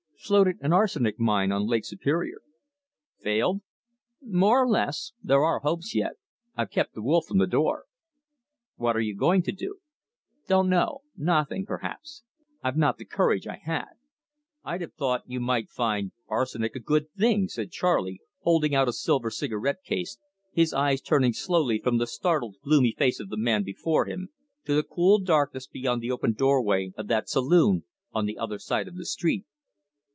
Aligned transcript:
"Floated 0.23 0.57
an 0.61 0.71
arsenic 0.71 1.19
mine 1.19 1.51
on 1.51 1.65
Lake 1.65 1.83
Superior." 1.83 2.41
"Failed?" 3.19 3.63
"More 4.21 4.61
or 4.63 4.67
less. 4.69 5.13
There 5.23 5.43
are 5.43 5.59
hopes 5.61 5.95
yet. 5.95 6.13
I've 6.55 6.69
kept 6.69 6.93
the 6.93 7.01
wolf 7.01 7.25
from 7.25 7.39
the 7.39 7.47
door." 7.47 7.85
"What 8.75 8.95
are 8.95 9.01
you 9.01 9.15
going 9.15 9.41
to 9.41 9.51
do?" 9.51 9.79
"Don't 10.47 10.69
know 10.69 10.99
nothing, 11.17 11.65
perhaps; 11.65 12.21
I've 12.61 12.77
not 12.77 12.97
the 12.99 13.03
courage 13.03 13.47
I 13.47 13.55
had." 13.63 13.93
"I'd 14.63 14.81
have 14.81 14.93
thought 14.93 15.23
you 15.27 15.39
might 15.39 15.69
find 15.71 16.11
arsenic 16.27 16.75
a 16.75 16.79
good 16.79 17.11
thing," 17.13 17.47
said 17.47 17.71
Charley, 17.71 18.21
holding 18.41 18.75
out 18.75 18.87
a 18.87 18.93
silver 18.93 19.31
cigarette 19.31 19.81
case, 19.83 20.19
his 20.53 20.71
eyes 20.71 21.01
turning 21.01 21.33
slowly 21.33 21.79
from 21.79 21.97
the 21.97 22.05
startled, 22.07 22.57
gloomy 22.63 22.93
face 22.95 23.19
of 23.19 23.29
the 23.29 23.37
man 23.37 23.63
before 23.63 24.05
him, 24.05 24.29
to 24.65 24.75
the 24.75 24.83
cool 24.83 25.17
darkness 25.17 25.65
beyond 25.67 25.99
the 26.03 26.11
open 26.11 26.33
doorway 26.33 26.93
of 26.95 27.07
that 27.07 27.27
saloon 27.27 27.85
on 28.11 28.27
the 28.27 28.37
other 28.37 28.59
side 28.59 28.87
of 28.87 28.95
the 28.95 29.05
street. 29.05 29.45